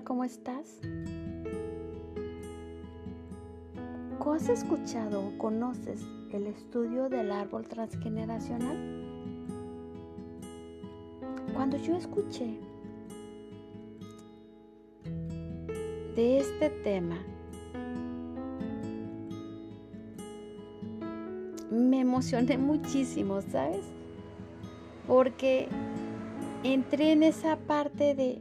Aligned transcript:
tal? 0.00 0.04
¿Cómo 0.04 0.24
estás? 0.24 0.80
¿Has 4.40 4.48
escuchado 4.48 5.26
o 5.26 5.38
conoces 5.38 6.02
el 6.32 6.46
estudio 6.46 7.10
del 7.10 7.30
árbol 7.30 7.68
transgeneracional? 7.68 8.74
Cuando 11.52 11.76
yo 11.76 11.94
escuché 11.96 12.58
de 16.16 16.38
este 16.38 16.70
tema, 16.70 17.18
me 21.70 22.00
emocioné 22.00 22.56
muchísimo, 22.56 23.42
¿sabes? 23.42 23.84
Porque 25.06 25.68
entré 26.62 27.12
en 27.12 27.24
esa 27.24 27.56
parte 27.56 28.14
de, 28.14 28.40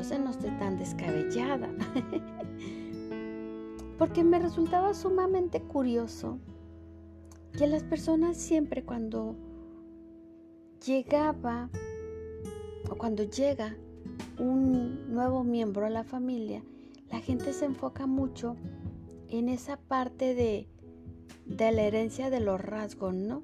entonces 0.00 0.24
no 0.24 0.30
estoy 0.30 0.50
tan 0.58 0.78
descabellada. 0.78 1.68
Porque 3.98 4.24
me 4.24 4.38
resultaba 4.38 4.94
sumamente 4.94 5.60
curioso 5.60 6.38
que 7.52 7.66
las 7.66 7.82
personas 7.82 8.38
siempre 8.38 8.82
cuando 8.82 9.36
llegaba 10.86 11.68
o 12.90 12.96
cuando 12.96 13.24
llega 13.24 13.76
un 14.38 15.12
nuevo 15.12 15.44
miembro 15.44 15.84
a 15.84 15.90
la 15.90 16.02
familia, 16.02 16.62
la 17.10 17.20
gente 17.20 17.52
se 17.52 17.66
enfoca 17.66 18.06
mucho 18.06 18.56
en 19.28 19.50
esa 19.50 19.76
parte 19.76 20.34
de, 20.34 20.66
de 21.44 21.72
la 21.72 21.82
herencia 21.82 22.30
de 22.30 22.40
los 22.40 22.58
rasgos, 22.58 23.14
¿no? 23.14 23.42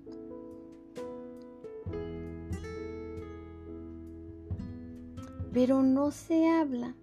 Pero 5.57 5.83
no 5.83 6.11
se 6.11 6.51
habla 6.51 6.95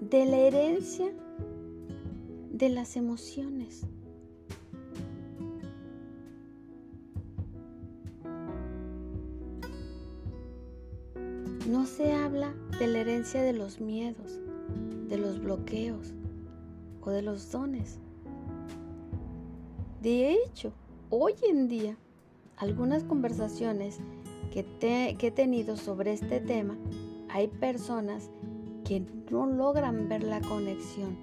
de 0.00 0.24
la 0.24 0.38
herencia 0.38 1.12
de 2.50 2.70
las 2.70 2.96
emociones. 2.96 3.82
No 11.68 11.84
se 11.84 12.14
habla 12.14 12.54
de 12.78 12.86
la 12.86 13.00
herencia 13.00 13.42
de 13.42 13.52
los 13.52 13.82
miedos, 13.82 14.40
de 15.10 15.18
los 15.18 15.38
bloqueos 15.38 16.14
o 17.02 17.10
de 17.10 17.20
los 17.20 17.52
dones. 17.52 17.98
De 20.00 20.32
hecho, 20.32 20.72
hoy 21.10 21.34
en 21.46 21.68
día, 21.68 21.98
algunas 22.56 23.04
conversaciones 23.04 24.00
que, 24.50 25.16
he 25.20 25.30
tenido 25.30 25.76
sobre 25.76 26.14
este 26.14 26.40
tema, 26.40 26.78
hay 27.32 27.48
personas 27.48 28.30
que 28.84 29.04
no 29.30 29.46
logran 29.46 30.08
ver 30.08 30.24
la 30.24 30.40
conexión. 30.40 31.16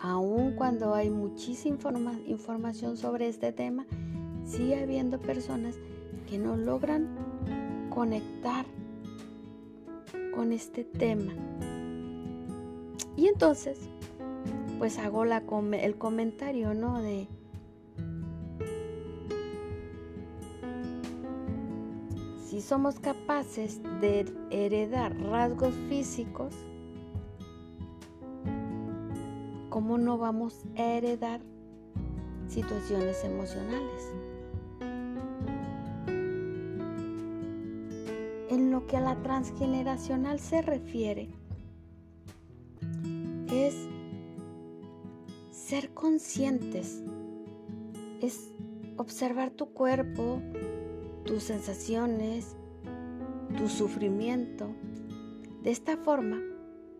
Aun 0.00 0.52
cuando 0.52 0.94
hay 0.94 1.10
muchísima 1.10 1.78
información 2.26 2.96
sobre 2.96 3.28
este 3.28 3.52
tema, 3.52 3.86
sigue 4.44 4.82
habiendo 4.82 5.18
personas 5.20 5.76
que 6.28 6.38
no 6.38 6.56
logran 6.56 7.08
conectar 7.90 8.64
con 10.34 10.52
este 10.52 10.84
tema. 10.84 11.32
Y 13.16 13.26
entonces, 13.26 13.78
pues 14.78 14.98
hago 14.98 15.24
el 15.24 15.96
comentario, 15.98 16.72
¿no? 16.72 17.02
De, 17.02 17.28
si 22.50 22.60
somos 22.60 22.98
capaces 22.98 23.80
de 24.00 24.26
heredar 24.50 25.16
rasgos 25.16 25.72
físicos, 25.88 26.52
¿cómo 29.68 29.98
no 29.98 30.18
vamos 30.18 30.64
a 30.76 30.82
heredar 30.82 31.40
situaciones 32.48 33.22
emocionales? 33.22 34.12
En 38.48 38.72
lo 38.72 38.84
que 38.88 38.96
a 38.96 39.00
la 39.00 39.22
transgeneracional 39.22 40.40
se 40.40 40.60
refiere, 40.60 41.28
es 43.52 43.76
ser 45.52 45.94
conscientes, 45.94 47.00
es 48.20 48.52
observar 48.96 49.50
tu 49.50 49.72
cuerpo, 49.72 50.42
tus 51.24 51.44
sensaciones, 51.44 52.56
tu 53.56 53.68
sufrimiento. 53.68 54.68
De 55.62 55.70
esta 55.70 55.96
forma 55.96 56.40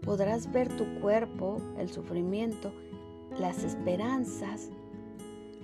podrás 0.02 0.50
ver 0.52 0.68
tu 0.76 1.00
cuerpo, 1.00 1.60
el 1.78 1.90
sufrimiento, 1.90 2.72
las 3.38 3.64
esperanzas, 3.64 4.70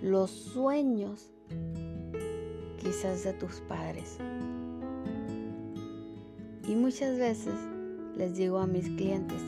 los 0.03 0.31
sueños 0.31 1.31
quizás 2.79 3.25
de 3.25 3.33
tus 3.33 3.61
padres. 3.63 4.19
Y 6.69 6.75
muchas 6.75 7.19
veces 7.19 7.55
les 8.17 8.37
digo 8.37 8.59
a 8.59 8.67
mis 8.67 8.89
clientes, 8.91 9.43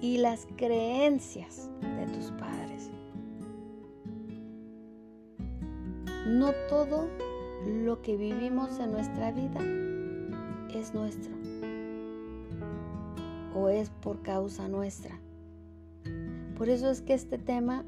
y 0.00 0.18
las 0.18 0.46
creencias 0.56 1.70
de 1.80 2.06
tus 2.12 2.30
padres. 2.32 2.90
No 6.26 6.52
todo 6.68 7.08
lo 7.66 8.02
que 8.02 8.16
vivimos 8.16 8.78
en 8.80 8.92
nuestra 8.92 9.30
vida 9.30 9.60
es 10.74 10.94
nuestro 10.94 11.32
o 13.54 13.68
es 13.68 13.90
por 13.90 14.22
causa 14.22 14.68
nuestra. 14.68 15.20
Por 16.56 16.68
eso 16.68 16.90
es 16.90 17.02
que 17.02 17.14
este 17.14 17.38
tema 17.38 17.84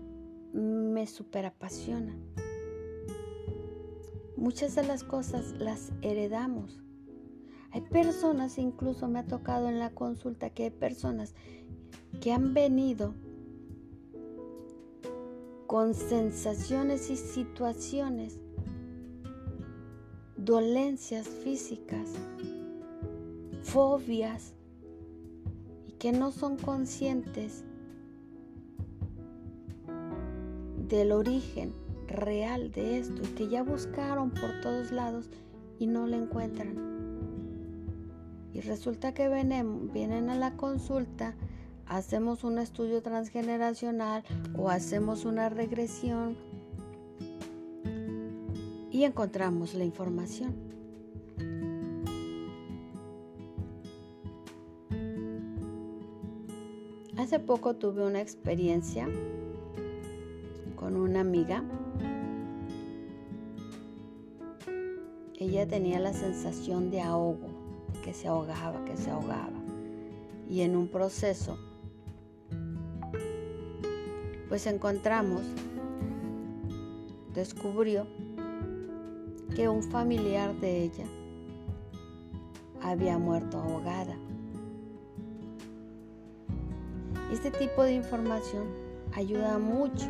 me 0.53 1.07
super 1.07 1.47
apasiona. 1.47 2.15
Muchas 4.37 4.75
de 4.75 4.85
las 4.85 5.05
cosas 5.05 5.55
las 5.59 5.93
heredamos. 6.03 6.83
Hay 7.71 7.81
personas, 7.81 8.59
incluso 8.59 9.09
me 9.09 9.19
ha 9.19 9.27
tocado 9.27 9.69
en 9.69 9.79
la 9.79 9.91
consulta, 9.91 10.51
que 10.51 10.65
hay 10.65 10.71
personas 10.71 11.35
que 12.21 12.33
han 12.33 12.55
venido 12.55 13.15
con 15.67 15.95
sensaciones 15.95 17.11
y 17.11 17.17
situaciones 17.17 18.39
dolencias 20.45 21.27
físicas, 21.27 22.11
fobias 23.63 24.53
y 25.89 25.93
que 25.93 26.13
no 26.13 26.33
son 26.33 26.59
conscientes 26.59 27.65
del 30.87 31.13
origen 31.13 31.73
real 32.09 32.71
de 32.73 32.99
esto 32.99 33.23
y 33.23 33.35
que 33.35 33.49
ya 33.49 33.63
buscaron 33.63 34.31
por 34.31 34.61
todos 34.61 34.93
lados 34.93 35.31
y 35.79 35.87
no 35.87 36.07
lo 36.07 36.17
encuentran. 36.17 36.75
Y 38.53 38.61
resulta 38.61 39.15
que 39.15 39.29
vienen, 39.29 39.93
vienen 39.93 40.29
a 40.29 40.37
la 40.37 40.59
consulta, 40.59 41.35
hacemos 41.87 42.45
un 42.45 42.59
estudio 42.59 43.03
transgeneracional 43.03 44.25
o 44.57 44.69
hacemos 44.69 45.25
una 45.25 45.49
regresión 45.49 46.37
y 48.95 49.03
encontramos 49.03 49.75
la 49.75 49.85
información. 49.85 50.55
Hace 57.17 57.41
poco 57.41 57.75
tuve 57.75 58.07
una 58.07 58.21
experiencia 58.21 59.09
con 60.77 60.95
una 60.95 61.23
amiga. 61.23 61.65
Ella 65.41 65.67
tenía 65.67 65.99
la 65.99 66.13
sensación 66.13 66.93
de 66.93 67.01
ahogo, 67.01 67.49
que 68.05 68.15
se 68.15 68.29
ahogaba, 68.29 68.85
que 68.85 68.97
se 68.97 69.11
ahogaba. 69.11 69.61
Y 70.49 70.61
en 70.61 70.77
un 70.77 70.87
proceso, 70.87 71.59
pues 74.49 74.69
encontramos, 74.69 75.43
descubrió 77.35 78.07
que 79.55 79.69
un 79.69 79.83
familiar 79.83 80.53
de 80.61 80.83
ella 80.83 81.05
había 82.83 83.19
muerto 83.19 83.59
ahogada. 83.59 84.17
Este 87.33 87.51
tipo 87.51 87.85
de 87.85 87.95
información 87.95 88.65
ayuda 89.13 89.59
mucho 89.59 90.07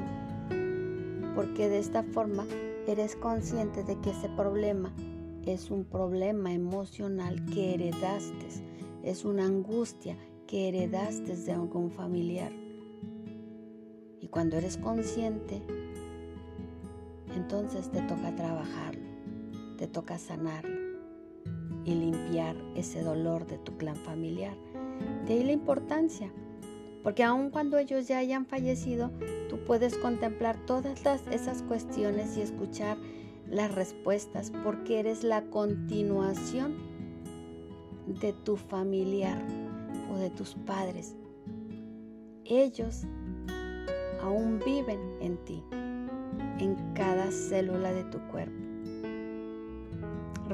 porque 1.34 1.68
de 1.68 1.78
esta 1.78 2.02
forma 2.02 2.46
eres 2.86 3.16
consciente 3.16 3.82
de 3.84 4.00
que 4.00 4.10
ese 4.10 4.28
problema 4.30 4.92
es 5.46 5.70
un 5.70 5.84
problema 5.84 6.52
emocional 6.52 7.44
que 7.46 7.74
heredaste, 7.74 8.46
es 9.02 9.24
una 9.24 9.44
angustia 9.44 10.16
que 10.46 10.68
heredaste 10.68 11.36
de 11.36 11.52
algún 11.52 11.90
familiar. 11.90 12.52
Y 14.20 14.28
cuando 14.28 14.56
eres 14.56 14.78
consciente, 14.78 15.62
entonces 17.34 17.90
te 17.90 18.00
toca 18.02 18.34
trabajarlo 18.34 19.03
te 19.76 19.86
toca 19.86 20.18
sanarlo. 20.18 20.84
y 21.86 21.94
limpiar 21.94 22.56
ese 22.74 23.02
dolor 23.02 23.46
de 23.46 23.58
tu 23.58 23.76
clan 23.76 23.96
familiar. 23.96 24.56
De 25.26 25.34
ahí 25.34 25.44
la 25.44 25.52
importancia, 25.52 26.32
porque 27.02 27.22
aun 27.22 27.50
cuando 27.50 27.76
ellos 27.76 28.08
ya 28.08 28.16
hayan 28.18 28.46
fallecido, 28.46 29.10
tú 29.50 29.58
puedes 29.66 29.98
contemplar 29.98 30.56
todas 30.64 31.04
esas 31.30 31.62
cuestiones 31.62 32.38
y 32.38 32.40
escuchar 32.40 32.96
las 33.50 33.74
respuestas, 33.74 34.50
porque 34.62 35.00
eres 35.00 35.24
la 35.24 35.42
continuación 35.50 36.74
de 38.06 38.32
tu 38.32 38.56
familiar 38.56 39.42
o 40.10 40.16
de 40.16 40.30
tus 40.30 40.54
padres. 40.54 41.14
Ellos 42.46 43.04
aún 44.22 44.58
viven 44.64 45.00
en 45.20 45.36
ti, 45.44 45.62
en 46.58 46.76
cada 46.94 47.30
célula 47.30 47.92
de 47.92 48.04
tu 48.04 48.18
cuerpo. 48.28 48.63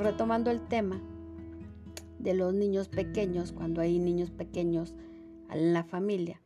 Retomando 0.00 0.50
el 0.50 0.66
tema 0.66 0.98
de 2.18 2.32
los 2.32 2.54
niños 2.54 2.88
pequeños, 2.88 3.52
cuando 3.52 3.82
hay 3.82 3.98
niños 3.98 4.30
pequeños 4.30 4.94
en 5.50 5.74
la 5.74 5.84
familia, 5.84 6.40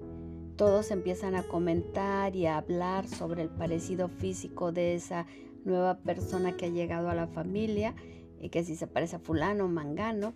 todos 0.57 0.91
empiezan 0.91 1.37
a 1.37 1.45
comentar 1.45 2.35
y 2.35 2.47
a 2.47 2.57
hablar 2.57 3.07
sobre 3.07 3.43
el 3.43 3.51
parecido 3.51 4.09
físico 4.09 4.73
de 4.73 4.97
esa 4.97 5.27
nueva 5.65 5.99
persona 5.99 6.57
que 6.57 6.67
ha 6.67 6.69
llegado 6.69 7.09
a 7.09 7.15
la 7.15 7.29
familia 7.29 7.95
y 8.41 8.49
que 8.49 8.65
si 8.65 8.75
se 8.75 8.89
parece 8.89 9.17
a 9.17 9.21
fulano 9.21 9.67
o 9.67 9.69
mangano. 9.69 10.35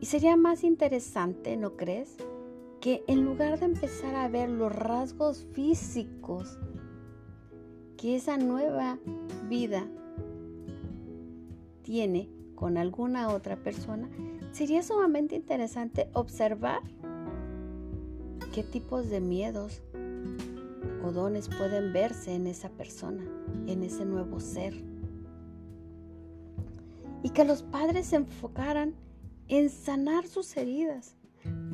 Y 0.00 0.06
sería 0.06 0.34
más 0.38 0.64
interesante, 0.64 1.58
¿no 1.58 1.76
crees? 1.76 2.16
Que 2.80 3.04
en 3.06 3.22
lugar 3.22 3.58
de 3.58 3.66
empezar 3.66 4.14
a 4.14 4.28
ver 4.28 4.48
los 4.48 4.74
rasgos 4.74 5.46
físicos 5.52 6.58
que 7.98 8.16
esa 8.16 8.38
nueva 8.38 8.98
vida 9.50 9.86
con 12.54 12.76
alguna 12.76 13.30
otra 13.30 13.56
persona, 13.56 14.08
sería 14.52 14.82
sumamente 14.82 15.34
interesante 15.34 16.08
observar 16.12 16.82
qué 18.54 18.62
tipos 18.62 19.10
de 19.10 19.20
miedos 19.20 19.82
o 21.04 21.10
dones 21.10 21.48
pueden 21.48 21.92
verse 21.92 22.34
en 22.34 22.46
esa 22.46 22.68
persona, 22.68 23.24
en 23.66 23.82
ese 23.82 24.04
nuevo 24.04 24.38
ser. 24.38 24.74
Y 27.24 27.30
que 27.30 27.44
los 27.44 27.64
padres 27.64 28.06
se 28.06 28.16
enfocaran 28.16 28.94
en 29.48 29.68
sanar 29.68 30.28
sus 30.28 30.56
heridas 30.56 31.16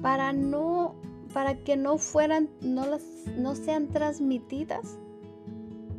para 0.01 0.33
no 0.33 0.95
para 1.35 1.63
que 1.63 1.77
no 1.77 1.99
fueran 1.99 2.49
no 2.63 2.87
las 2.87 3.03
no 3.37 3.55
sean 3.55 3.89
transmitidas 3.89 4.99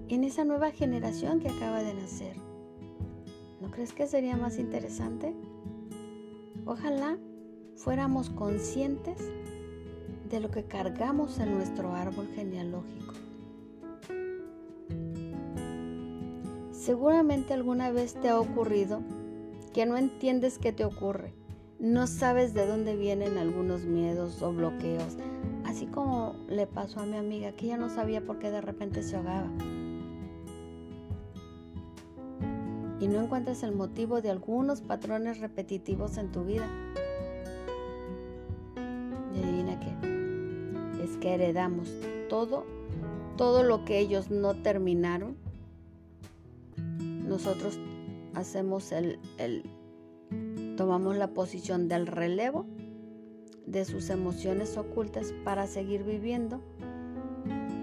en 0.07 0.23
esa 0.23 0.43
nueva 0.43 0.71
generación 0.71 1.39
que 1.39 1.49
acaba 1.49 1.83
de 1.83 1.93
nacer. 1.93 2.46
¿No 3.61 3.71
crees 3.71 3.93
que 3.93 4.07
sería 4.07 4.37
más 4.37 4.59
interesante? 4.59 5.33
Ojalá 6.65 7.17
fuéramos 7.75 8.29
conscientes 8.29 9.31
de 10.29 10.39
lo 10.39 10.51
que 10.51 10.65
cargamos 10.65 11.39
en 11.39 11.53
nuestro 11.53 11.93
árbol 11.93 12.27
genealógico. 12.35 13.13
Seguramente 16.71 17.53
alguna 17.53 17.91
vez 17.91 18.13
te 18.13 18.29
ha 18.29 18.39
ocurrido 18.39 19.01
que 19.73 19.85
no 19.85 19.97
entiendes 19.97 20.57
qué 20.57 20.71
te 20.71 20.85
ocurre, 20.85 21.33
no 21.79 22.07
sabes 22.07 22.53
de 22.53 22.65
dónde 22.65 22.95
vienen 22.95 23.37
algunos 23.37 23.85
miedos 23.85 24.41
o 24.41 24.51
bloqueos, 24.51 25.17
así 25.65 25.85
como 25.85 26.35
le 26.47 26.65
pasó 26.65 27.01
a 27.01 27.05
mi 27.05 27.17
amiga 27.17 27.51
que 27.51 27.65
ella 27.65 27.77
no 27.77 27.89
sabía 27.89 28.25
por 28.25 28.39
qué 28.39 28.49
de 28.49 28.61
repente 28.61 29.03
se 29.03 29.15
ahogaba. 29.15 29.49
No 33.07 33.23
encuentras 33.23 33.63
el 33.63 33.73
motivo 33.73 34.21
de 34.21 34.29
algunos 34.29 34.81
patrones 34.81 35.39
repetitivos 35.39 36.17
en 36.17 36.31
tu 36.31 36.43
vida. 36.43 36.67
Y 39.33 39.39
adivina 39.39 39.79
qué, 39.79 41.03
es 41.03 41.17
que 41.17 41.33
heredamos 41.35 41.91
todo, 42.29 42.65
todo 43.37 43.63
lo 43.63 43.85
que 43.85 43.99
ellos 43.99 44.29
no 44.29 44.55
terminaron 44.55 45.37
nosotros 47.27 47.77
hacemos 48.33 48.91
el, 48.91 49.19
tomamos 50.77 51.17
la 51.17 51.33
posición 51.33 51.87
del 51.87 52.07
relevo 52.07 52.65
de 53.65 53.83
sus 53.83 54.09
emociones 54.09 54.77
ocultas 54.77 55.33
para 55.43 55.67
seguir 55.67 56.03
viviendo 56.03 56.61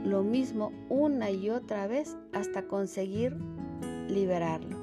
lo 0.05 0.23
mismo 0.23 0.73
una 0.89 1.31
y 1.31 1.51
otra 1.51 1.87
vez 1.87 2.17
hasta 2.33 2.67
conseguir 2.67 3.37
liberarlo. 4.09 4.74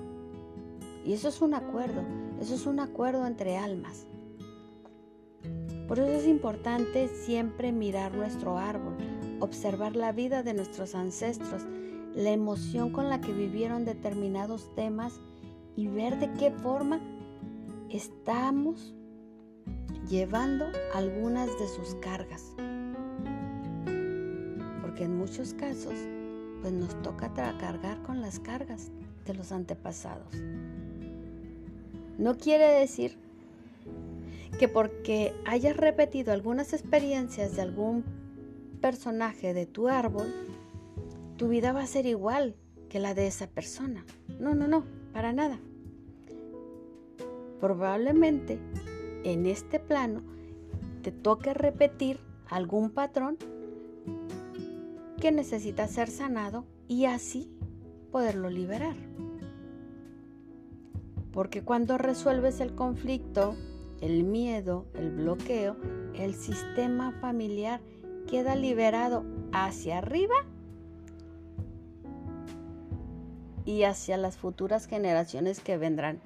Y 1.05 1.13
eso 1.13 1.29
es 1.29 1.41
un 1.41 1.53
acuerdo, 1.53 2.03
eso 2.39 2.55
es 2.55 2.65
un 2.65 2.79
acuerdo 2.79 3.25
entre 3.25 3.57
almas. 3.57 4.07
Por 5.87 5.99
eso 5.99 6.11
es 6.11 6.27
importante 6.27 7.07
siempre 7.07 7.71
mirar 7.71 8.13
nuestro 8.13 8.57
árbol, 8.57 8.95
observar 9.39 9.95
la 9.95 10.11
vida 10.11 10.43
de 10.43 10.53
nuestros 10.53 10.95
ancestros 10.95 11.65
la 12.15 12.31
emoción 12.31 12.91
con 12.91 13.09
la 13.09 13.21
que 13.21 13.31
vivieron 13.31 13.85
determinados 13.85 14.73
temas 14.75 15.19
y 15.75 15.87
ver 15.87 16.19
de 16.19 16.31
qué 16.33 16.51
forma 16.51 16.99
estamos 17.89 18.93
llevando 20.09 20.65
algunas 20.93 21.47
de 21.59 21.67
sus 21.67 21.95
cargas. 21.95 22.53
Porque 24.81 25.05
en 25.05 25.17
muchos 25.17 25.53
casos, 25.53 25.95
pues 26.61 26.73
nos 26.73 27.01
toca 27.01 27.33
cargar 27.33 28.01
con 28.03 28.21
las 28.21 28.39
cargas 28.39 28.91
de 29.25 29.33
los 29.33 29.51
antepasados. 29.51 30.35
No 32.21 32.37
quiere 32.37 32.67
decir 32.67 33.17
que 34.59 34.67
porque 34.67 35.33
hayas 35.43 35.75
repetido 35.75 36.31
algunas 36.31 36.71
experiencias 36.71 37.55
de 37.55 37.63
algún 37.63 38.03
personaje 38.79 39.55
de 39.55 39.65
tu 39.65 39.87
árbol, 39.87 40.31
tu 41.37 41.47
vida 41.47 41.73
va 41.73 41.81
a 41.81 41.87
ser 41.87 42.05
igual 42.05 42.55
que 42.89 42.99
la 42.99 43.15
de 43.15 43.25
esa 43.25 43.47
persona. 43.47 44.05
No, 44.39 44.53
no, 44.53 44.67
no, 44.67 44.85
para 45.13 45.33
nada. 45.33 45.59
Probablemente 47.59 48.59
en 49.23 49.47
este 49.47 49.79
plano 49.79 50.21
te 51.01 51.11
toque 51.11 51.55
repetir 51.55 52.19
algún 52.47 52.91
patrón 52.91 53.39
que 55.19 55.31
necesita 55.31 55.87
ser 55.87 56.11
sanado 56.11 56.65
y 56.87 57.05
así 57.05 57.49
poderlo 58.11 58.51
liberar. 58.51 58.95
Porque 61.33 61.63
cuando 61.63 61.97
resuelves 61.97 62.59
el 62.59 62.75
conflicto, 62.75 63.55
el 64.01 64.23
miedo, 64.23 64.85
el 64.95 65.11
bloqueo, 65.11 65.77
el 66.15 66.33
sistema 66.33 67.11
familiar 67.21 67.81
queda 68.27 68.55
liberado 68.55 69.23
hacia 69.53 69.99
arriba 69.99 70.35
y 73.65 73.83
hacia 73.83 74.17
las 74.17 74.37
futuras 74.37 74.87
generaciones 74.87 75.59
que 75.59 75.77
vendrán. 75.77 76.19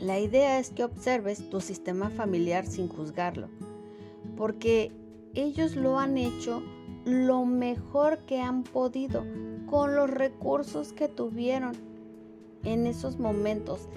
La 0.00 0.20
idea 0.20 0.58
es 0.58 0.70
que 0.70 0.84
observes 0.84 1.48
tu 1.48 1.60
sistema 1.60 2.10
familiar 2.10 2.66
sin 2.66 2.88
juzgarlo, 2.88 3.48
porque 4.36 4.92
ellos 5.34 5.76
lo 5.76 5.98
han 5.98 6.18
hecho 6.18 6.62
lo 7.04 7.44
mejor 7.44 8.18
que 8.26 8.40
han 8.40 8.64
podido 8.64 9.24
con 9.66 9.94
los 9.94 10.10
recursos 10.10 10.92
que 10.92 11.08
tuvieron 11.08 11.72
en 12.64 12.86
esos 12.86 13.18
momentos, 13.18 13.88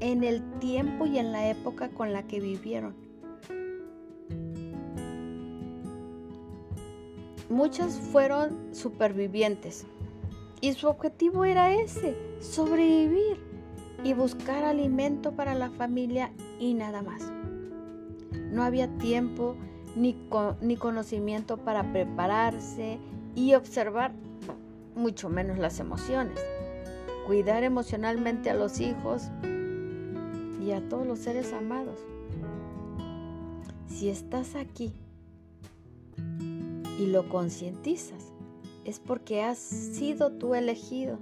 en 0.00 0.24
el 0.24 0.42
tiempo 0.58 1.06
y 1.06 1.18
en 1.18 1.32
la 1.32 1.48
época 1.48 1.90
con 1.90 2.12
la 2.12 2.26
que 2.26 2.40
vivieron. 2.40 2.94
Muchos 7.48 7.94
fueron 7.94 8.74
supervivientes, 8.74 9.86
y 10.60 10.72
su 10.72 10.88
objetivo 10.88 11.44
era 11.44 11.72
ese, 11.72 12.16
sobrevivir 12.40 13.38
y 14.04 14.12
buscar 14.12 14.64
alimento 14.64 15.32
para 15.32 15.54
la 15.54 15.70
familia 15.70 16.32
y 16.58 16.74
nada 16.74 17.02
más. 17.02 17.32
No 18.50 18.62
había 18.62 18.88
tiempo 18.98 19.56
ni, 19.96 20.16
ni 20.60 20.76
conocimiento 20.76 21.58
para 21.58 21.92
prepararse 21.92 22.98
y 23.34 23.54
observar, 23.54 24.12
mucho 24.94 25.28
menos 25.28 25.58
las 25.58 25.78
emociones. 25.78 26.40
Cuidar 27.28 27.62
emocionalmente 27.62 28.48
a 28.48 28.54
los 28.54 28.80
hijos 28.80 29.24
y 30.64 30.70
a 30.70 30.88
todos 30.88 31.06
los 31.06 31.18
seres 31.18 31.52
amados. 31.52 32.00
Si 33.86 34.08
estás 34.08 34.54
aquí 34.54 34.94
y 36.98 37.04
lo 37.08 37.28
concientizas, 37.28 38.32
es 38.86 38.98
porque 38.98 39.42
has 39.42 39.58
sido 39.58 40.38
tú 40.38 40.54
elegido. 40.54 41.18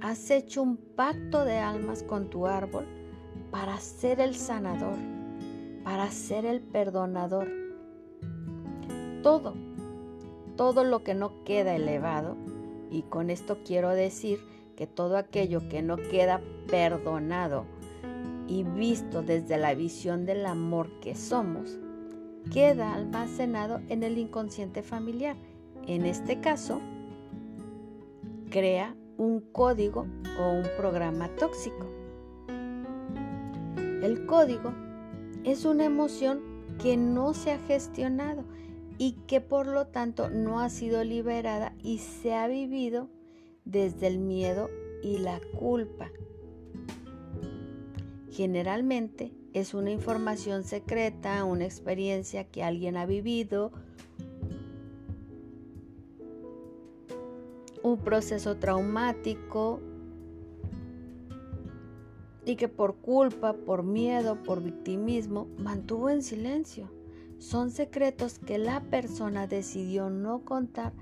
Has 0.00 0.30
hecho 0.30 0.62
un 0.62 0.78
pacto 0.78 1.44
de 1.44 1.58
almas 1.58 2.02
con 2.02 2.30
tu 2.30 2.46
árbol 2.46 2.86
para 3.50 3.78
ser 3.80 4.18
el 4.18 4.34
sanador, 4.34 4.96
para 5.84 6.10
ser 6.10 6.46
el 6.46 6.62
perdonador. 6.62 7.50
Todo, 9.22 9.52
todo 10.56 10.84
lo 10.84 11.04
que 11.04 11.12
no 11.12 11.44
queda 11.44 11.76
elevado, 11.76 12.34
y 12.90 13.02
con 13.02 13.28
esto 13.28 13.58
quiero 13.62 13.90
decir 13.90 14.40
que 14.76 14.86
todo 14.86 15.16
aquello 15.16 15.68
que 15.68 15.82
no 15.82 15.96
queda 15.96 16.40
perdonado 16.68 17.66
y 18.48 18.64
visto 18.64 19.22
desde 19.22 19.56
la 19.56 19.74
visión 19.74 20.26
del 20.26 20.46
amor 20.46 20.90
que 21.00 21.14
somos, 21.14 21.78
queda 22.52 22.94
almacenado 22.94 23.80
en 23.88 24.02
el 24.02 24.18
inconsciente 24.18 24.82
familiar. 24.82 25.36
En 25.86 26.06
este 26.06 26.40
caso, 26.40 26.80
crea 28.50 28.94
un 29.16 29.40
código 29.40 30.06
o 30.38 30.50
un 30.50 30.66
programa 30.76 31.28
tóxico. 31.36 31.86
El 34.02 34.26
código 34.26 34.72
es 35.44 35.64
una 35.64 35.84
emoción 35.84 36.40
que 36.80 36.96
no 36.96 37.34
se 37.34 37.52
ha 37.52 37.58
gestionado 37.58 38.44
y 38.98 39.12
que 39.26 39.40
por 39.40 39.66
lo 39.66 39.86
tanto 39.86 40.28
no 40.30 40.60
ha 40.60 40.68
sido 40.68 41.04
liberada 41.04 41.74
y 41.82 41.98
se 41.98 42.34
ha 42.34 42.46
vivido 42.48 43.08
desde 43.64 44.06
el 44.06 44.18
miedo 44.18 44.70
y 45.02 45.18
la 45.18 45.40
culpa. 45.58 46.10
Generalmente 48.30 49.32
es 49.52 49.74
una 49.74 49.90
información 49.90 50.64
secreta, 50.64 51.44
una 51.44 51.64
experiencia 51.64 52.44
que 52.44 52.62
alguien 52.62 52.96
ha 52.96 53.04
vivido, 53.04 53.72
un 57.82 57.98
proceso 57.98 58.56
traumático 58.56 59.80
y 62.44 62.56
que 62.56 62.68
por 62.68 62.96
culpa, 62.96 63.52
por 63.52 63.82
miedo, 63.82 64.42
por 64.42 64.62
victimismo, 64.62 65.48
mantuvo 65.58 66.10
en 66.10 66.22
silencio. 66.22 66.90
Son 67.38 67.70
secretos 67.70 68.38
que 68.38 68.58
la 68.58 68.80
persona 68.82 69.46
decidió 69.46 70.10
no 70.10 70.44
contar, 70.44 70.92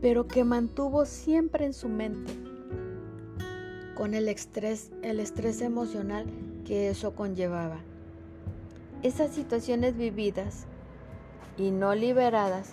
pero 0.00 0.26
que 0.26 0.44
mantuvo 0.44 1.04
siempre 1.04 1.66
en 1.66 1.72
su 1.72 1.88
mente, 1.88 2.32
con 3.94 4.14
el 4.14 4.28
estrés, 4.28 4.90
el 5.02 5.20
estrés 5.20 5.60
emocional 5.60 6.26
que 6.64 6.88
eso 6.88 7.14
conllevaba. 7.14 7.78
Esas 9.02 9.30
situaciones 9.30 9.96
vividas 9.96 10.66
y 11.58 11.70
no 11.70 11.94
liberadas 11.94 12.72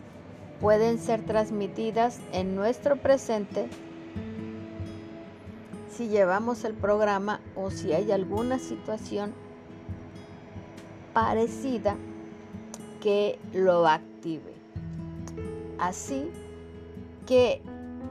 pueden 0.62 1.00
ser 1.00 1.25
transmitidas 1.25 2.19
en 2.31 2.55
nuestro 2.55 2.96
presente 2.98 3.67
si 5.89 6.07
llevamos 6.10 6.63
el 6.63 6.74
programa 6.74 7.41
o 7.55 7.72
si 7.72 7.91
hay 7.91 8.12
alguna 8.12 8.60
situación 8.60 9.34
parecida 11.13 11.98
que 13.01 13.39
lo 13.53 13.88
active. 13.88 14.53
Así 15.79 16.29
que 17.27 17.62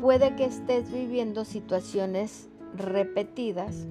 puede 0.01 0.37
que 0.37 0.45
estés 0.45 0.93
viviendo 0.93 1.47
situaciones 1.47 2.49
repetidas, 2.77 3.87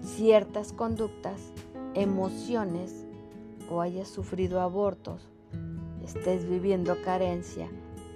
ciertas 0.00 0.72
conductas, 0.72 1.52
emociones 1.94 3.04
o 3.68 3.80
hayas 3.80 4.08
sufrido 4.08 4.60
abortos, 4.60 5.28
estés 6.04 6.48
viviendo 6.48 6.96
carencia 7.02 7.68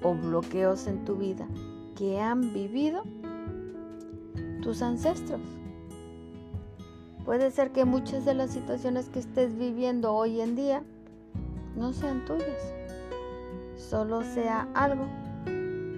o 0.03 0.15
bloqueos 0.15 0.87
en 0.87 1.05
tu 1.05 1.17
vida 1.17 1.49
que 1.97 2.21
han 2.21 2.55
vivido 2.55 3.03
tus 4.63 4.83
ancestros. 4.83 5.41
Puede 7.25 7.51
ser 7.51 7.73
que 7.73 7.85
muchas 7.85 8.25
de 8.25 8.35
las 8.35 8.53
situaciones 8.53 9.09
que 9.09 9.19
estés 9.19 9.59
viviendo 9.59 10.15
hoy 10.15 10.41
en 10.41 10.55
día 10.55 10.85
no 11.77 11.93
sean 11.93 12.25
tuyas, 12.25 12.73
solo 13.77 14.23
sea 14.23 14.69
algo 14.75 15.07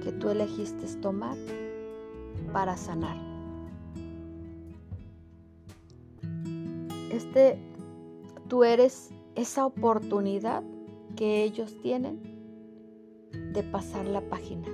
que 0.04 0.12
tú 0.12 0.28
elegiste 0.28 0.86
tomar 1.00 1.36
para 2.52 2.76
sanar. 2.76 3.16
Este, 7.10 7.58
tú 8.48 8.64
eres 8.64 9.10
esa 9.34 9.64
oportunidad 9.64 10.62
que 11.16 11.42
ellos 11.42 11.74
tienen 11.80 12.20
de 13.52 13.62
pasar 13.62 14.06
la 14.06 14.20
página. 14.20 14.68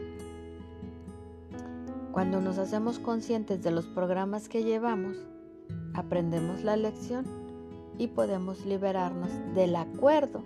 Cuando 2.12 2.40
nos 2.40 2.58
hacemos 2.58 2.98
conscientes 2.98 3.62
de 3.62 3.70
los 3.70 3.86
programas 3.86 4.48
que 4.48 4.64
llevamos, 4.64 5.16
aprendemos 5.94 6.64
la 6.64 6.76
lección 6.76 7.24
y 7.98 8.08
podemos 8.08 8.66
liberarnos 8.66 9.30
del 9.54 9.76
acuerdo 9.76 10.42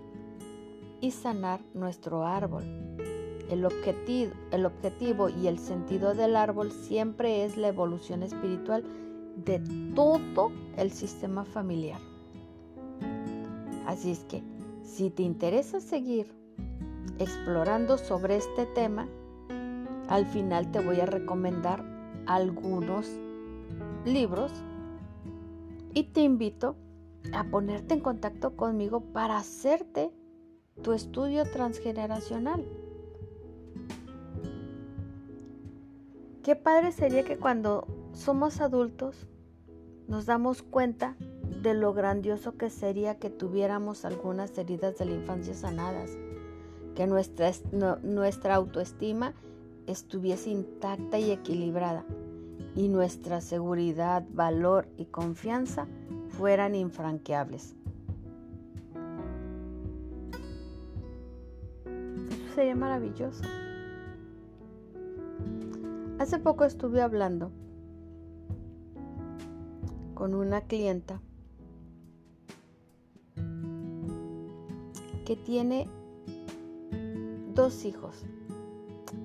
y 1.00 1.10
sanar 1.10 1.60
nuestro 1.72 2.26
árbol. 2.26 2.93
El 3.50 3.64
objetivo, 3.64 4.32
el 4.52 4.66
objetivo 4.66 5.28
y 5.28 5.48
el 5.48 5.58
sentido 5.58 6.14
del 6.14 6.36
árbol 6.36 6.72
siempre 6.72 7.44
es 7.44 7.56
la 7.56 7.68
evolución 7.68 8.22
espiritual 8.22 8.84
de 9.44 9.60
todo 9.94 10.50
el 10.76 10.90
sistema 10.90 11.44
familiar. 11.44 12.00
Así 13.86 14.12
es 14.12 14.20
que, 14.24 14.42
si 14.82 15.10
te 15.10 15.22
interesa 15.22 15.80
seguir 15.80 16.32
explorando 17.18 17.98
sobre 17.98 18.36
este 18.36 18.66
tema, 18.66 19.08
al 20.08 20.26
final 20.26 20.70
te 20.70 20.80
voy 20.80 21.00
a 21.00 21.06
recomendar 21.06 21.84
algunos 22.26 23.08
libros 24.04 24.52
y 25.92 26.04
te 26.04 26.22
invito 26.22 26.76
a 27.32 27.44
ponerte 27.44 27.94
en 27.94 28.00
contacto 28.00 28.56
conmigo 28.56 29.00
para 29.00 29.38
hacerte 29.38 30.12
tu 30.82 30.92
estudio 30.92 31.44
transgeneracional. 31.44 32.64
Qué 36.44 36.56
padre 36.56 36.92
sería 36.92 37.24
que 37.24 37.38
cuando 37.38 37.86
somos 38.12 38.60
adultos 38.60 39.26
nos 40.08 40.26
damos 40.26 40.60
cuenta 40.62 41.16
de 41.62 41.72
lo 41.72 41.94
grandioso 41.94 42.58
que 42.58 42.68
sería 42.68 43.18
que 43.18 43.30
tuviéramos 43.30 44.04
algunas 44.04 44.58
heridas 44.58 44.98
de 44.98 45.06
la 45.06 45.12
infancia 45.12 45.54
sanadas, 45.54 46.10
que 46.94 47.06
nuestra, 47.06 47.50
nuestra 48.02 48.56
autoestima 48.56 49.32
estuviese 49.86 50.50
intacta 50.50 51.18
y 51.18 51.30
equilibrada 51.30 52.04
y 52.76 52.88
nuestra 52.88 53.40
seguridad, 53.40 54.22
valor 54.30 54.86
y 54.98 55.06
confianza 55.06 55.86
fueran 56.28 56.74
infranqueables. 56.74 57.74
Eso 62.28 62.54
sería 62.54 62.76
maravilloso. 62.76 63.42
Hace 66.24 66.38
poco 66.38 66.64
estuve 66.64 67.02
hablando 67.02 67.52
con 70.14 70.34
una 70.34 70.62
clienta 70.62 71.20
que 75.26 75.36
tiene 75.36 75.86
dos 77.54 77.84
hijos 77.84 78.24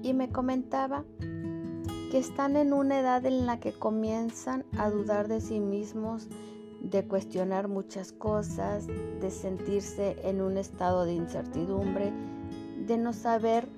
y 0.04 0.14
me 0.14 0.30
comentaba 0.30 1.06
que 2.12 2.18
están 2.18 2.58
en 2.58 2.74
una 2.74 3.00
edad 3.00 3.26
en 3.26 3.46
la 3.46 3.62
que 3.62 3.72
comienzan 3.72 4.66
a 4.78 4.90
dudar 4.90 5.30
de 5.30 5.40
sí 5.40 5.62
mismos, 5.62 6.28
de 6.82 7.08
cuestionar 7.08 7.70
muchas 7.70 8.12
cosas, 8.12 8.88
de 8.88 9.32
sentirse 9.32 10.18
en 10.28 10.42
un 10.42 10.58
estado 10.58 11.06
de 11.06 11.14
incertidumbre, 11.14 12.12
de 12.86 12.98
no 12.98 13.14
saber 13.14 13.70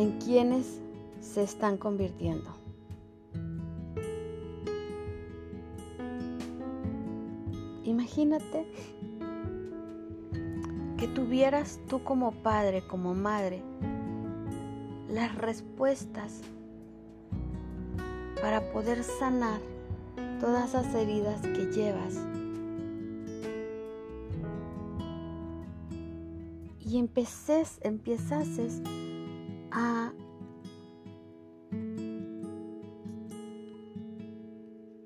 en 0.00 0.12
quiénes 0.18 0.80
se 1.20 1.42
están 1.42 1.76
convirtiendo. 1.76 2.50
Imagínate 7.84 8.66
que 10.96 11.06
tuvieras 11.08 11.80
tú 11.86 12.02
como 12.02 12.32
padre, 12.32 12.82
como 12.86 13.14
madre, 13.14 13.62
las 15.10 15.34
respuestas 15.36 16.40
para 18.40 18.72
poder 18.72 19.04
sanar 19.04 19.60
todas 20.40 20.70
esas 20.70 20.94
heridas 20.94 21.42
que 21.42 21.66
llevas. 21.66 22.16
Y 26.78 26.98
empeces, 26.98 27.78
empiezases 27.82 28.80
a, 29.80 30.12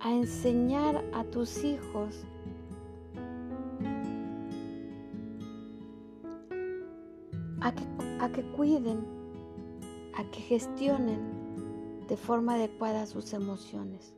a 0.00 0.12
enseñar 0.12 1.04
a 1.12 1.22
tus 1.24 1.62
hijos 1.62 2.24
a 7.60 8.30
que, 8.32 8.42
cuiden, 8.56 9.04
a 10.16 10.24
que 10.30 10.40
gestionen 10.40 11.20
de 12.08 12.16
forma 12.16 12.54
adecuada 12.54 13.06
sus 13.06 13.32
emociones. 13.32 14.14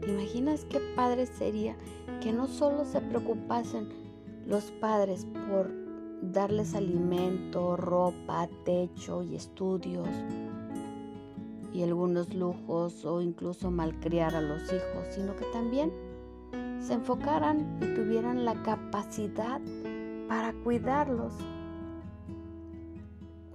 ¿Te 0.00 0.10
imaginas 0.10 0.64
qué 0.64 0.80
padre 0.96 1.26
sería 1.26 1.76
que 2.20 2.32
no 2.32 2.46
solo 2.46 2.84
se 2.84 3.00
preocupasen 3.00 3.88
los 4.46 4.70
padres 4.80 5.26
por 5.48 5.77
darles 6.22 6.74
alimento, 6.74 7.76
ropa, 7.76 8.48
techo 8.64 9.22
y 9.22 9.36
estudios 9.36 10.08
y 11.72 11.82
algunos 11.82 12.34
lujos 12.34 13.04
o 13.04 13.20
incluso 13.20 13.70
malcriar 13.70 14.34
a 14.34 14.40
los 14.40 14.62
hijos, 14.64 15.06
sino 15.10 15.36
que 15.36 15.44
también 15.52 15.92
se 16.80 16.94
enfocaran 16.94 17.78
y 17.80 17.94
tuvieran 17.94 18.44
la 18.44 18.62
capacidad 18.62 19.60
para 20.28 20.52
cuidarlos 20.64 21.34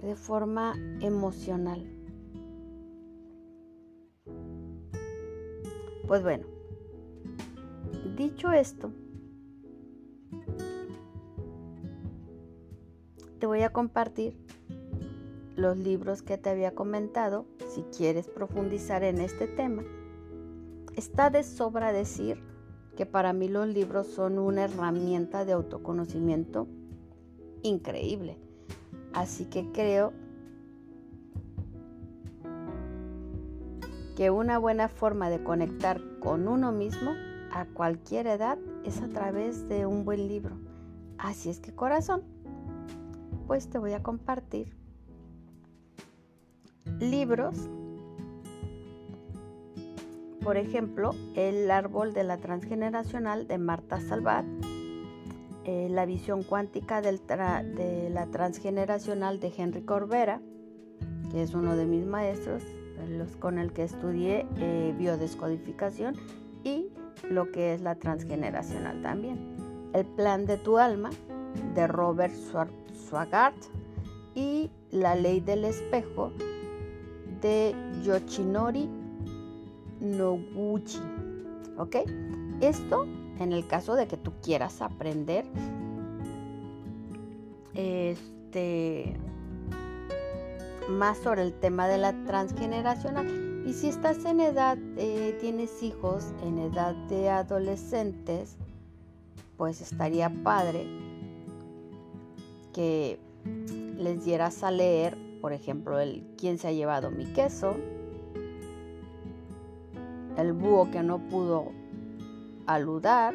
de 0.02 0.14
forma 0.14 0.74
emocional. 1.00 1.90
Pues 6.06 6.22
bueno, 6.22 6.44
dicho 8.16 8.52
esto, 8.52 8.92
te 13.44 13.48
voy 13.48 13.60
a 13.60 13.74
compartir 13.74 14.38
los 15.54 15.76
libros 15.76 16.22
que 16.22 16.38
te 16.38 16.48
había 16.48 16.74
comentado 16.74 17.44
si 17.68 17.82
quieres 17.94 18.26
profundizar 18.26 19.04
en 19.04 19.20
este 19.20 19.46
tema. 19.46 19.82
Está 20.96 21.28
de 21.28 21.42
sobra 21.42 21.92
decir 21.92 22.42
que 22.96 23.04
para 23.04 23.34
mí 23.34 23.48
los 23.48 23.68
libros 23.68 24.06
son 24.06 24.38
una 24.38 24.64
herramienta 24.64 25.44
de 25.44 25.52
autoconocimiento 25.52 26.68
increíble. 27.62 28.38
Así 29.12 29.44
que 29.44 29.70
creo 29.72 30.14
que 34.16 34.30
una 34.30 34.56
buena 34.56 34.88
forma 34.88 35.28
de 35.28 35.44
conectar 35.44 36.00
con 36.18 36.48
uno 36.48 36.72
mismo 36.72 37.10
a 37.52 37.66
cualquier 37.66 38.26
edad 38.26 38.56
es 38.84 39.02
a 39.02 39.08
través 39.08 39.68
de 39.68 39.84
un 39.84 40.06
buen 40.06 40.28
libro. 40.28 40.56
Así 41.18 41.50
es 41.50 41.60
que 41.60 41.74
corazón, 41.74 42.22
pues 43.46 43.68
te 43.68 43.78
voy 43.78 43.92
a 43.92 44.02
compartir 44.02 44.74
libros. 47.00 47.68
Por 50.42 50.56
ejemplo, 50.56 51.12
El 51.34 51.70
árbol 51.70 52.12
de 52.12 52.24
la 52.24 52.36
transgeneracional 52.36 53.46
de 53.48 53.58
Marta 53.58 54.00
Salvat, 54.00 54.44
eh, 55.64 55.88
La 55.90 56.04
visión 56.04 56.42
cuántica 56.42 57.00
de 57.00 58.10
la 58.12 58.26
transgeneracional 58.26 59.40
de 59.40 59.52
Henry 59.56 59.82
Corbera, 59.82 60.42
que 61.30 61.42
es 61.42 61.54
uno 61.54 61.76
de 61.76 61.86
mis 61.86 62.04
maestros, 62.04 62.62
con 63.40 63.58
el 63.58 63.72
que 63.72 63.84
estudié 63.84 64.46
eh, 64.58 64.94
biodescodificación 64.96 66.14
y 66.62 66.88
lo 67.28 67.50
que 67.50 67.74
es 67.74 67.80
la 67.80 67.96
transgeneracional 67.96 69.02
también. 69.02 69.56
El 69.92 70.04
plan 70.04 70.46
de 70.46 70.56
tu 70.58 70.78
alma 70.78 71.10
de 71.74 71.86
Robert 71.86 72.34
Swagart 73.08 73.56
y 74.34 74.70
La 74.90 75.14
ley 75.14 75.40
del 75.40 75.64
espejo 75.64 76.32
de 77.40 77.74
Yoshinori 78.02 78.88
Noguchi. 80.00 81.00
¿Ok? 81.78 81.96
Esto 82.60 83.06
en 83.38 83.52
el 83.52 83.66
caso 83.66 83.94
de 83.94 84.06
que 84.06 84.16
tú 84.16 84.32
quieras 84.42 84.80
aprender 84.80 85.44
este 87.74 89.16
más 90.88 91.18
sobre 91.18 91.42
el 91.42 91.52
tema 91.52 91.88
de 91.88 91.98
la 91.98 92.12
transgeneracional. 92.24 93.64
Y 93.66 93.72
si 93.72 93.88
estás 93.88 94.24
en 94.26 94.40
edad, 94.40 94.78
eh, 94.96 95.36
tienes 95.40 95.82
hijos 95.82 96.32
en 96.42 96.58
edad 96.58 96.94
de 97.08 97.30
adolescentes, 97.30 98.56
pues 99.56 99.80
estaría 99.80 100.30
padre 100.42 101.03
que 102.74 103.18
les 103.96 104.24
dieras 104.24 104.62
a 104.62 104.70
leer 104.70 105.16
por 105.44 105.52
ejemplo, 105.52 106.00
el 106.00 106.24
quién 106.38 106.56
se 106.56 106.68
ha 106.68 106.72
llevado 106.72 107.10
mi 107.10 107.26
queso, 107.26 107.76
el 110.38 110.54
búho 110.54 110.90
que 110.90 111.02
no 111.02 111.18
pudo 111.18 111.70
aludar, 112.64 113.34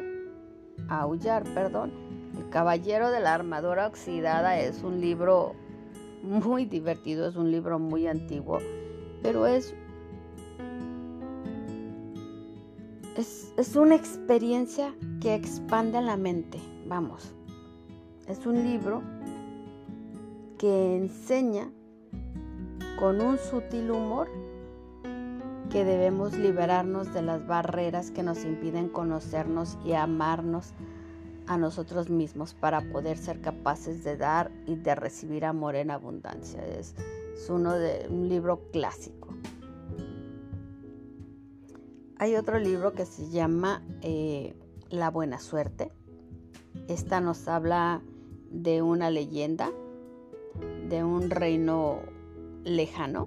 aullar, 0.88 1.44
perdón, 1.54 1.92
el 2.36 2.48
caballero 2.48 3.12
de 3.12 3.20
la 3.20 3.34
armadura 3.34 3.86
oxidada 3.86 4.58
es 4.58 4.82
un 4.82 5.00
libro 5.00 5.54
muy 6.24 6.64
divertido, 6.64 7.28
es 7.28 7.36
un 7.36 7.52
libro 7.52 7.78
muy 7.78 8.08
antiguo, 8.08 8.58
pero 9.22 9.46
es 9.46 9.72
Es, 13.16 13.54
es, 13.56 13.76
una 13.76 13.94
experiencia 13.94 14.92
que 15.20 15.36
expande 15.36 16.02
la 16.02 16.16
mente, 16.16 16.58
vamos. 16.88 17.36
Es 18.26 18.46
un 18.46 18.64
libro 18.64 19.00
que 20.60 20.94
enseña 20.94 21.72
con 22.98 23.22
un 23.22 23.38
sutil 23.38 23.90
humor 23.92 24.28
que 25.70 25.86
debemos 25.86 26.36
liberarnos 26.36 27.14
de 27.14 27.22
las 27.22 27.46
barreras 27.46 28.10
que 28.10 28.22
nos 28.22 28.44
impiden 28.44 28.90
conocernos 28.90 29.78
y 29.86 29.94
amarnos 29.94 30.74
a 31.46 31.56
nosotros 31.56 32.10
mismos 32.10 32.52
para 32.52 32.82
poder 32.92 33.16
ser 33.16 33.40
capaces 33.40 34.04
de 34.04 34.18
dar 34.18 34.50
y 34.66 34.74
de 34.74 34.94
recibir 34.94 35.46
amor 35.46 35.76
en 35.76 35.90
abundancia. 35.90 36.62
Es, 36.66 36.94
uno 37.48 37.72
de 37.72 38.06
un 38.10 38.28
libro 38.28 38.68
clásico. 38.70 39.28
Hay 42.18 42.36
otro 42.36 42.58
libro 42.58 42.92
que 42.92 43.06
se 43.06 43.30
llama 43.30 43.82
eh, 44.02 44.54
La 44.90 45.10
buena 45.10 45.38
suerte. 45.38 45.90
Esta 46.86 47.22
nos 47.22 47.48
habla 47.48 48.02
de 48.50 48.82
una 48.82 49.08
leyenda, 49.08 49.70
de 50.88 51.04
un 51.04 51.30
reino 51.30 52.00
lejano, 52.64 53.26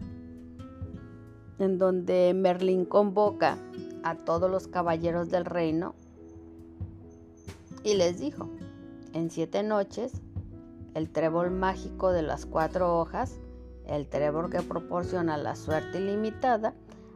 en 1.60 1.78
donde 1.78 2.34
Merlín 2.36 2.86
convoca 2.86 3.58
a 4.04 4.16
todos 4.16 4.50
los 4.50 4.68
caballeros 4.68 5.30
del 5.30 5.46
reino 5.46 5.96
y 7.84 7.96
les 7.96 8.20
dijo, 8.20 8.50
en 9.14 9.30
siete 9.30 9.64
noches, 9.64 10.22
el 10.94 11.10
trébol 11.10 11.52
mágico 11.52 12.12
de 12.12 12.22
las 12.22 12.46
cuatro 12.46 13.00
hojas, 13.00 13.40
el 13.86 14.08
trébol 14.08 14.50
que 14.50 14.62
proporciona 14.62 15.38
la 15.38 15.56
suerte 15.56 16.00
ilimitada, 16.00 16.74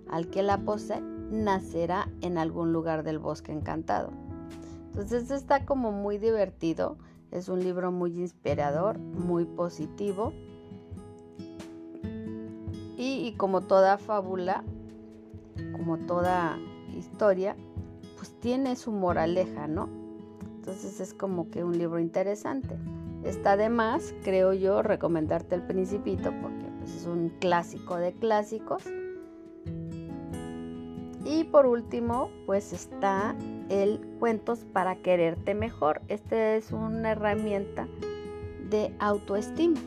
al 0.10 0.30
que 0.30 0.43
la 0.43 0.58
posee, 0.58 1.02
nacerá 1.32 2.10
en 2.22 2.38
algún 2.38 2.74
lugar 2.74 3.04
del 3.04 3.20
bosque 3.20 3.52
encantado. 3.52 4.12
Entonces 4.88 5.30
está 5.32 5.65
como 5.65 5.91
muy 5.91 6.17
divertido, 6.17 6.98
es 7.32 7.50
un 7.50 7.60
libro 7.63 7.92
muy 7.92 8.20
inspirador, 8.20 8.98
muy 9.00 9.46
positivo 9.46 10.34
y, 12.98 13.34
como 13.38 13.62
toda 13.62 13.98
fábula, 13.98 14.63
como 15.74 15.98
toda 16.00 16.58
historia, 16.98 17.56
pues 18.18 18.34
tiene 18.40 18.76
su 18.76 18.92
moraleja, 18.92 19.68
¿no? 19.68 19.90
Entonces 20.56 21.00
es 21.00 21.13
como 21.13 21.50
que 21.50 21.63
un 21.63 21.78
libro 21.78 22.00
interesante. 22.00 22.78
Está 23.24 23.56
de 23.56 23.70
más, 23.70 24.13
creo 24.24 24.54
yo, 24.54 24.82
recomendarte 24.82 25.56
El 25.56 25.63
Principito 25.63 26.34
porque 26.42 26.66
pues, 26.80 26.96
es 26.96 27.06
un 27.06 27.30
clásico 27.40 27.98
de 27.98 28.13
clásicos. 28.13 28.84
Y 31.26 31.44
por 31.46 31.66
último, 31.66 32.30
pues 32.46 32.74
está 32.74 33.36
el 33.69 33.99
Cuentos 34.19 34.60
para 34.73 34.95
quererte 34.95 35.53
mejor. 35.53 36.01
Esta 36.08 36.56
es 36.56 36.71
una 36.71 37.12
herramienta 37.12 37.88
de 38.69 38.93
autoestima. 38.99 39.80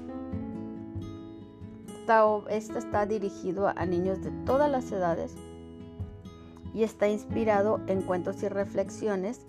Esta, 2.49 2.77
está 2.77 3.07
dirigido 3.07 3.69
a 3.69 3.87
niños 3.87 4.21
de 4.21 4.33
todas 4.45 4.69
las 4.69 4.91
edades 4.91 5.37
y 6.75 6.83
está 6.83 7.09
inspirado 7.09 7.81
en 7.87 8.03
cuentos 8.03 8.43
y 8.43 8.49
reflexiones 8.49 9.47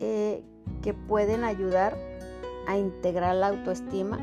eh, 0.00 0.42
que 0.82 0.92
pueden 0.92 1.42
ayudar 1.42 1.96
a 2.66 2.76
integrar 2.76 3.36
la 3.36 3.48
autoestima 3.48 4.18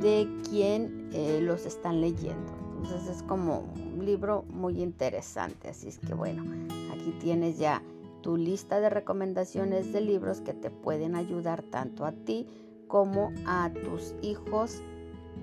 de 0.00 0.28
quien 0.48 1.08
eh, 1.12 1.40
los 1.42 1.66
están 1.66 2.00
leyendo. 2.00 2.52
Entonces 2.76 3.16
es 3.16 3.22
como 3.24 3.64
un 3.96 4.04
libro 4.04 4.44
muy 4.48 4.80
interesante. 4.80 5.70
Así 5.70 5.88
es 5.88 5.98
que 5.98 6.14
bueno, 6.14 6.44
aquí 6.92 7.10
tienes 7.18 7.58
ya 7.58 7.82
tu 8.26 8.36
lista 8.36 8.80
de 8.80 8.90
recomendaciones 8.90 9.92
de 9.92 10.00
libros 10.00 10.40
que 10.40 10.52
te 10.52 10.68
pueden 10.68 11.14
ayudar 11.14 11.62
tanto 11.62 12.04
a 12.04 12.10
ti 12.10 12.48
como 12.88 13.30
a 13.46 13.70
tus 13.84 14.16
hijos 14.20 14.82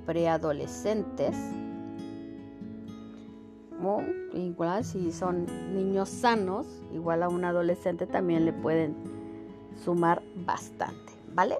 preadolescentes. 0.05 1.33
O 3.81 4.01
igual 4.33 4.83
si 4.83 5.13
son 5.13 5.45
niños 5.73 6.09
sanos, 6.09 6.67
igual 6.93 7.23
a 7.23 7.29
un 7.29 7.45
adolescente 7.45 8.05
también 8.05 8.43
le 8.43 8.51
pueden 8.51 8.97
sumar 9.81 10.21
bastante, 10.45 11.13
¿vale? 11.33 11.59